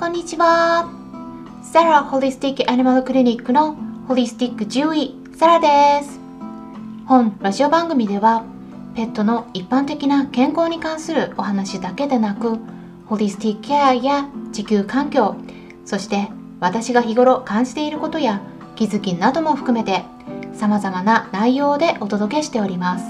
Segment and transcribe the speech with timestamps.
[0.00, 0.88] こんにちは。
[1.62, 3.76] サラホリスティックアニマルクリニックの
[4.08, 6.18] ホリスティック獣医サラです。
[7.04, 8.42] 本ラジオ番組では
[8.94, 12.56] ペットの一般的な健康に関するお話だけでなく
[13.08, 15.36] ホリスティックケアや地球環境
[15.84, 16.30] そして
[16.60, 18.40] 私が日頃感じていることや
[18.76, 20.04] 気づきなども含めて
[20.54, 23.04] 様々な内容でお届けしております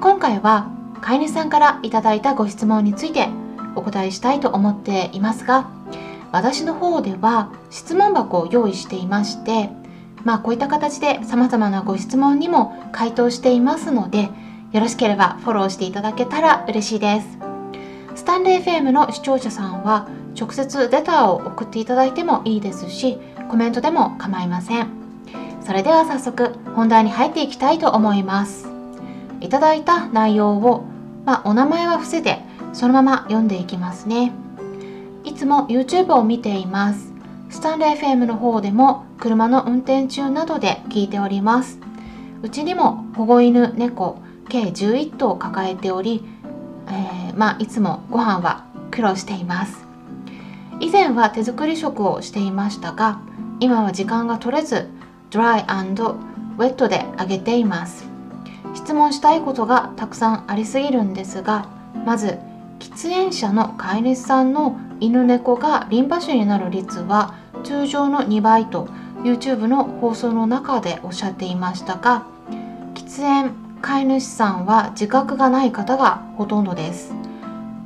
[0.00, 0.70] 今回は
[1.00, 3.28] 飼い主さんからいただいたご質問について
[3.76, 5.68] お答えしたいと思っていますが
[6.32, 9.70] 私の方では質問箱を用意していまして
[10.24, 14.30] まあこういった形で様々なご質問にも回答していますので
[14.72, 17.38] よろしければフォローしていただけたら嬉しいです。
[18.16, 23.18] スタンレー FM の視聴者さんは直接レターを送っていただいてもいいですし
[23.48, 24.88] コメントでも構いません。
[25.62, 28.68] それでは早速本題に入っていきたいと思います。
[29.40, 30.84] いただいた内容を、
[31.24, 32.40] まあ、お名前は伏せて
[32.74, 34.32] そのまま読んでいきますね。
[35.24, 37.12] いつも YouTube を見ています。
[37.48, 41.78] スタンレー FM の方でも車の運転中などで聞いております。
[42.42, 46.24] うちにも保護犬猫計11頭抱えており、
[46.88, 49.86] えー、まあいつもご飯は苦労しています。
[50.80, 53.20] 以前は手作り食をしていましたが
[53.60, 54.88] 今は時間が取れず
[55.30, 58.04] ドライウェットであげています。
[58.74, 61.68] 質問したいことがたくさんありすぎるんですが
[62.04, 62.38] まず
[62.84, 68.88] 喫煙者の飼い主さんの犬猫がリンパ腫になる率は通常の2倍と
[69.22, 72.26] YouTube の放送の中でおっしゃっていましたが
[72.92, 77.14] 喫煙飼い主さんは自覚がない方がほとんどです。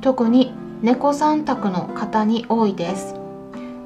[0.01, 3.15] 特に猫さん宅の方に多いです。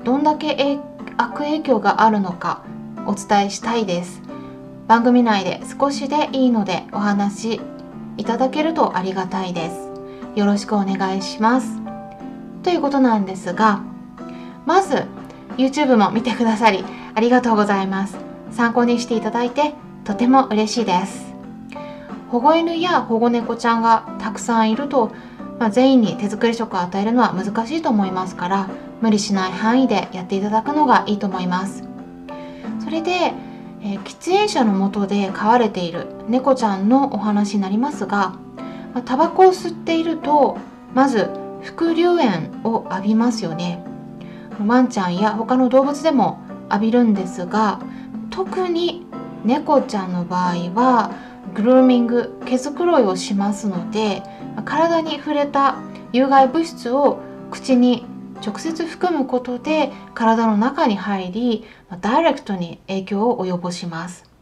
[0.03, 0.80] どんだけ
[1.17, 2.64] 悪影響があるのか
[3.05, 4.22] お伝えしたいです。
[4.88, 7.61] 番組内で少しでいいのでお話
[8.17, 9.92] いただけるとありがたいです。
[10.36, 11.80] よろしくお願いします。
[12.64, 13.81] ということなんですが
[14.66, 15.03] まず
[15.58, 18.17] YouTube も見てくださりありがとうございます。
[18.52, 19.73] 参考にしていただいて
[20.04, 21.33] とても嬉しいです。
[22.30, 25.11] 保護犬や保護猫ちゃんがたくさんいると、
[25.60, 28.70] まあ、全員に手作り食を与えるのは難しいと思いますから
[29.02, 31.83] 無理しない範囲でやっていただくのがいいと思います。
[32.83, 33.11] それで、
[33.82, 38.33] えー、喫煙者のもとで飼われている猫ちゃんのお話になりますが
[38.93, 40.58] まあ、タバコを吸っていると
[40.93, 41.30] まず
[41.61, 43.83] 副流煙を浴びますよね。
[44.67, 46.39] ワンちゃんや他の動物でも
[46.70, 47.80] 浴びるんですが
[48.30, 49.05] 特に
[49.43, 51.11] 猫ちゃんの場合は
[51.55, 54.23] グルーミング毛づくろいをしますので
[54.65, 55.77] 体に触れた
[56.11, 57.20] 有害物質を
[57.52, 58.05] 口に
[58.45, 61.65] 直接含むことで体の中に入り
[62.02, 64.33] ダイレクトに影響を及ぼします。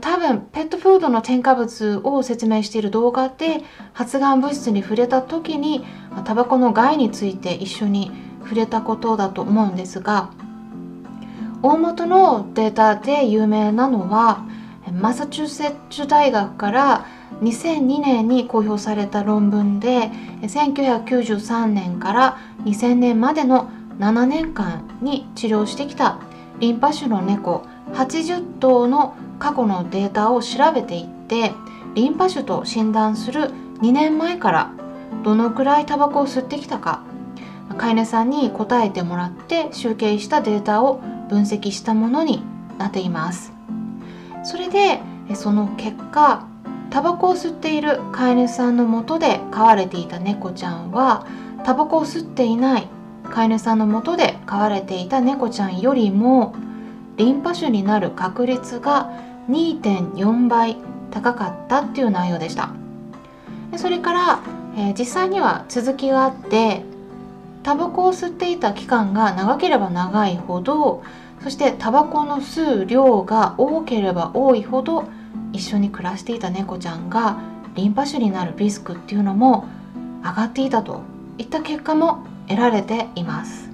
[0.00, 3.62] 多分ペットフードの添加物を説明している動画で
[3.92, 5.84] 発がん物質に触れた時に
[6.24, 8.10] タバコの害について一緒に
[8.42, 10.30] 触れたことだと思うんですが
[11.62, 14.46] 大元のデータで有名なのは
[14.92, 17.06] マサチューセッツ大学から
[17.40, 20.10] 2002年に公表された論文で
[20.42, 26.18] 1993年から2000年までの7年間に治療してきた
[26.58, 31.52] リンパ腫の猫80頭の過去のデータを調べていって
[31.94, 33.50] リンパ腫と診断する
[33.82, 34.72] 2年前から
[35.22, 37.02] どのくらいタバコを吸ってきたか
[37.76, 42.42] 飼い主さんに答えてもらって集計したデータを分析したものに
[42.78, 43.52] なっています。
[44.44, 45.00] それで
[45.34, 46.46] その結果
[46.88, 51.26] タバコを吸っている飼い主さんのもとで飼われていた猫ちゃんは
[51.64, 52.88] タバコを吸っていない
[53.24, 56.54] 飼い主さんのもとで飼われていた猫ちゃんよりも
[57.16, 60.76] リンパ腫になる確率が2.4倍
[61.10, 62.70] 高かったっていう内容でした。
[63.76, 64.40] それから、
[64.76, 66.82] えー、実際には続きがあって
[67.62, 71.02] タバコを吸っていた期間が長ければ長いほど
[71.42, 75.08] そしてタバコの吸う量が多ければ多いほど
[75.52, 77.40] 一緒に暮らしていた猫ちゃんが
[77.74, 79.66] リンパ腫になるリスクっていうのも
[80.22, 81.14] 上がっていたと。
[81.38, 83.68] いった結果も得られています。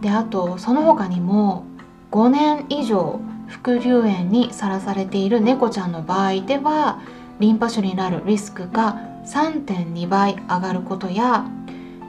[0.00, 1.64] であとその他にも
[2.10, 7.00] 5年以上副流炎にさらされている猫ちゃんの場合では
[7.38, 11.46] リンパ腫になるリスクが3.2倍上がることや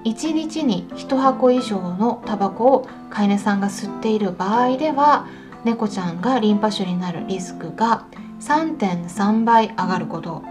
[0.06, 5.28] 1日に1箱以上のタバコを飼い主さんが吸っている場合では
[5.64, 8.06] 猫ちゃんがリンパ腫になるリスクが
[8.40, 10.44] 3.3倍上がること。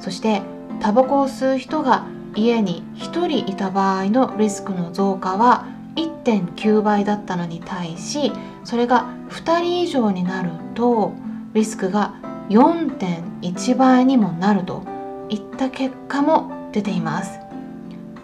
[0.00, 0.42] そして
[0.80, 5.66] タバコを吸う人が家に1人いた場合のリスクの増加は
[5.96, 8.32] 1.9倍だったのに対し
[8.64, 11.12] それが2人以上になると
[11.54, 12.14] リスクが
[12.48, 14.84] 4.1倍にもなると
[15.28, 17.38] いった結果も出ています。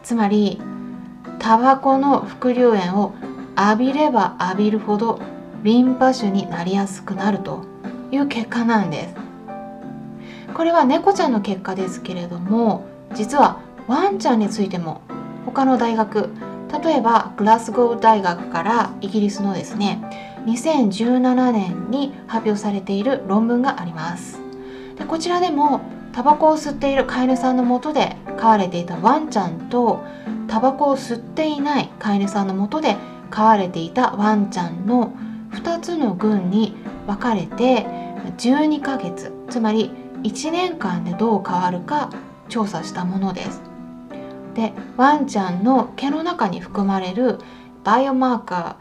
[0.03, 0.61] つまり
[1.39, 3.15] タバコの副流煙を
[3.57, 5.21] 浴びれば浴びるほど
[5.63, 7.65] リンパ腫になりやすくなると
[8.11, 9.15] いう結果なんです。
[10.55, 15.03] これは猫ちゃんの結果ですけれども実はワンちゃんについても
[15.45, 16.31] 他の大学
[16.83, 24.41] 例えばグラスゴー大学からイギリスのですね2017年に発表されている論文があります。
[24.97, 25.81] でこちらでも
[26.13, 30.05] タバコを吸っている飼い主さんのもとで飼われていたワンちゃんと
[30.47, 32.97] タバコを吸っていない飼い主さんのもとで
[33.31, 35.13] 飼われていたワンちゃんの
[35.53, 36.77] 2つの群に
[37.07, 37.87] 分かれて
[38.39, 39.91] 12ヶ月つまり
[40.23, 42.11] 1年間でどう変わるか
[42.49, 43.61] 調査したものです。
[44.55, 47.41] でワンちゃんの毛の中に含まれる
[47.83, 48.77] バイオマーカ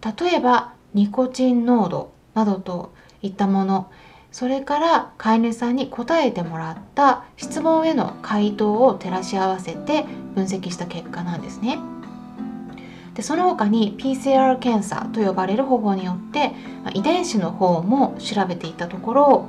[0.00, 3.90] ー例えばニコチン濃度などといったもの
[4.32, 11.78] それから飼い主さんに答えてもらった質問への回答を照らし合わせて分析した結果なんですね。
[13.12, 16.52] でその他に PCR 検査と呼ばれる方法によって
[16.94, 19.46] 遺伝子の方も調べていたところ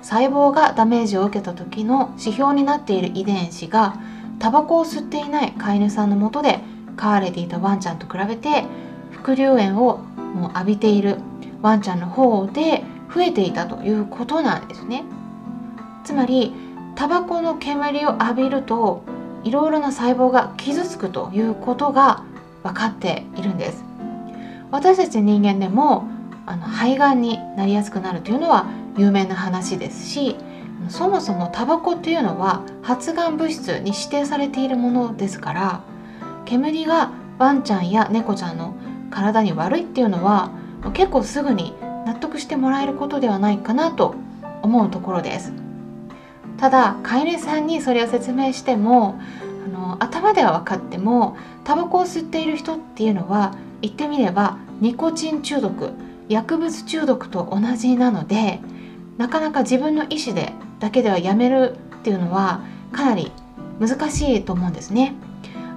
[0.00, 4.00] 細胞がダメージを受けた時の指標になっている遺伝子が
[4.38, 6.60] タバコを吸っていない飼い主さんのもとで
[6.96, 8.64] 飼われていたワンちゃんと比べて
[9.10, 10.00] 副流煙を
[10.36, 11.16] もう浴びている
[11.62, 15.04] ワンちゃんの方で増えていたということなんですね。
[16.04, 16.52] つまり
[16.94, 19.02] タバコの煙を浴びると
[19.42, 22.22] いろいろな細胞が傷つくということが
[22.62, 23.84] 分かっているんです。
[24.70, 26.08] 私たち人間でも
[26.46, 28.66] あの肺がんになりやすくなるというのは
[28.96, 30.36] 有名な話ですし
[30.88, 35.80] そもそもタバコっていうのは発がん物質に指定されているものですから
[36.44, 38.74] 煙がワンちゃんや猫ちゃんの
[39.10, 40.50] 体に悪いっていうのは
[40.92, 41.74] 結構すぐに
[42.04, 44.14] 納得してもらえることではないかなと
[44.62, 45.52] 思うところです。
[46.58, 49.18] ただ飼い主さんにそれを説明しても
[49.66, 55.92] あの頭では分かってもタバコを吸っている人っていうのは言ってみればニコチン中毒
[56.28, 58.60] 薬物中毒と同じなので
[59.18, 62.60] なかなか自分の意思でだけではやめるっていうのは
[62.92, 63.32] かなり
[63.80, 65.14] 難しいと思うんですね。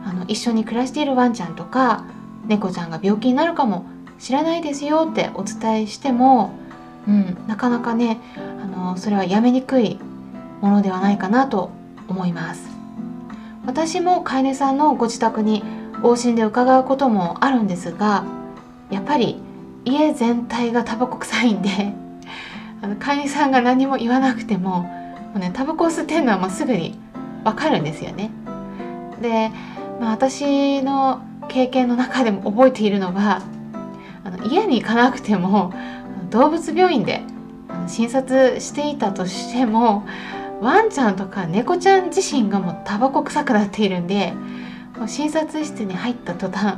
[0.05, 2.05] あの一緒に暮らしているワンちゃんとか
[2.49, 3.85] 猫ちゃんが病気になるかも
[4.17, 6.51] 知らないですよってお伝えしても、
[7.07, 9.99] うん、なかなかねあのそれはやめにくい
[10.61, 11.71] ものではないかなと
[12.09, 12.67] 思います
[13.65, 15.63] 私も飼い主さんのご自宅に
[16.01, 18.25] 往診で伺うこともあるんですが
[18.89, 19.41] やっぱり
[19.85, 21.69] 家全体がタバコ臭いんで
[22.81, 26.99] あの飼い主さんが何も言わなくてももう、ね、タバコを吸ってるのはもうすぐに
[27.43, 28.31] 分かるんですよね。
[29.21, 29.51] で、
[30.01, 33.41] まあ、私の経験の中でも覚えているのが
[34.23, 35.73] あの家に行かなくても
[36.29, 37.21] 動物病院で
[37.87, 40.05] 診察していたとしても
[40.61, 44.33] ワンちゃんとか猫ちゃん自身がもうタバコ臭くなっているんで
[44.97, 46.77] もう診察室に入った途端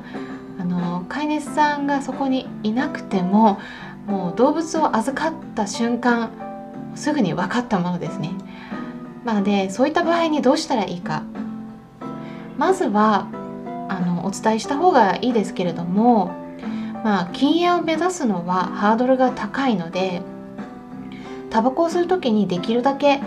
[0.59, 3.59] あの飼い主さんがそこにいなくても
[4.05, 6.31] もう動物を預かった瞬間
[6.95, 8.31] すぐに分かったものですね。
[9.23, 11.23] まあ、でそういった場合にどうしたらいいか
[12.57, 13.27] まずは
[13.91, 16.31] あのお伝えした方がいいですけれども
[17.03, 20.21] まあ禁煙を目指すのはハードルが高いので
[21.49, 23.21] タバコを吸う時にできるだけ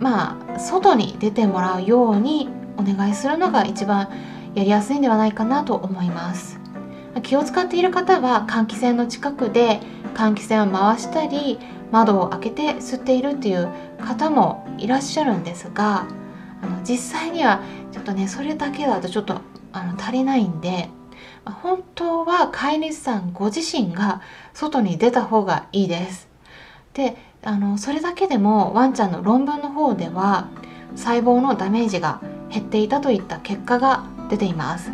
[0.00, 4.08] まあ外に出てもらうようにお願いするのが一番
[4.54, 6.58] やりやすいんではないかなと思います。
[7.22, 9.80] 気を使っている方は換気扇の近くで
[10.14, 11.58] 換気扇を回したり
[11.90, 13.68] 窓を開けて吸っているっていう
[14.00, 16.06] 方もいらっしゃるんですが
[16.62, 17.60] あの実際には
[17.92, 19.40] ちょっとねそれだけだとちょっと
[19.78, 20.88] あの足りないんで
[21.44, 24.20] 本当は飼い主さんご自身が
[24.52, 26.28] 外に出た方がいいです。
[26.92, 30.48] であのそれだけでもワンちゃんの論文の方では
[30.96, 32.20] 細胞のダメージが
[32.50, 34.90] 減っていたといった結果が出ています。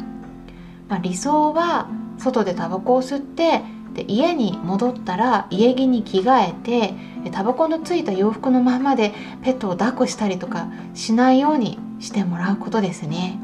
[0.89, 1.89] まあ、理想は
[2.19, 3.63] 外でタバコを吸って
[3.95, 13.39] で家に戻ったら家着に着替えてタバコのついた洋服のままでペットを抱っこしたりとかしないようにしてもらうことですね。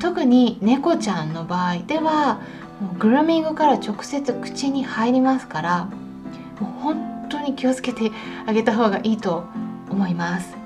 [0.00, 2.40] 特に猫ちゃんの場合では
[2.98, 5.84] グルーミングから直接口に入りますから
[6.60, 8.10] もう本当に気をつけて
[8.46, 9.44] あげた方がいいと
[9.90, 10.64] 思います。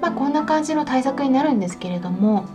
[0.00, 2.46] まあ、こんな感じの対策になるんですけれども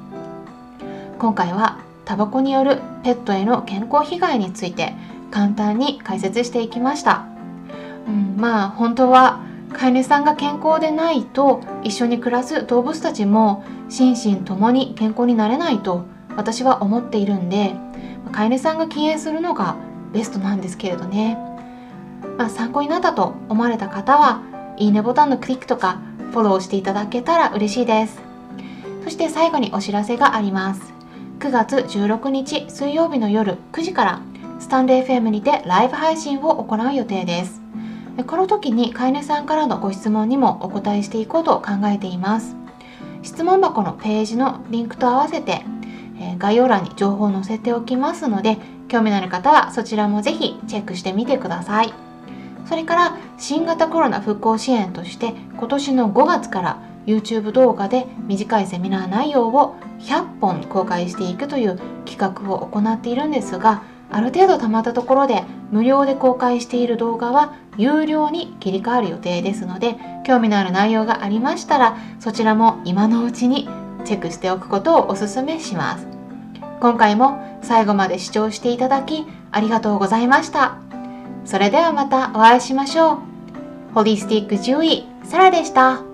[1.20, 4.94] 今回はタバコによるペットへの健康被害について
[5.32, 7.26] 簡単に解説していきました、
[8.08, 9.42] うん、まあ本当は
[9.74, 17.76] 飼い主さんが健康でないと一緒に暮らす動物たちも心身ともに健康になれないと私は思っているんで
[18.32, 19.76] 飼い主さんが禁煙するのが
[20.14, 21.38] ベストなんですけれどね、
[22.38, 24.42] まあ、参考になったと思われた方は
[24.78, 26.02] いいねボタンのクリックとか
[26.32, 28.20] フォローしていただけたら嬉しいです。
[29.04, 30.94] そして最後にお知らせがあります。
[31.40, 34.22] 9月16日水曜日の夜9時から
[34.60, 37.63] スタンレー FM にてライブ配信を行う予定です。
[38.28, 42.56] この時に飼い主さんからのご質問にもお答えしていこうと考えています。
[43.24, 45.64] 質問箱のページのリンクと合わせて
[46.20, 51.94] え概要欄に情報を載せておきますので興味のある方はそちらもぜひチェックしてみてください。
[52.66, 73.68] それから新型コロナ復興支援として今年の5月から YouTube 動画で短いセミナー内容を100本公開していくという企画を行っているんですがある程度たまったところで無料で公開している動画は有料に切り替わる予定ですので興味のある内容がありましたらそちらも今のうちに
[74.06, 76.08] チェックしておくことをお勧めします。
[76.80, 80.78] 今回も最後まで視聴していただきありがとうございました。
[81.46, 83.18] それではまたお会いしましょう。
[83.94, 86.13] ホリスティック獣医サラでした。